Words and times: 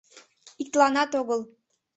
—Иктыланат 0.61 1.11
огыл. 1.21 1.41